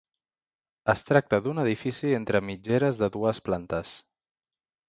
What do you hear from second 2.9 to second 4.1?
de dues plantes.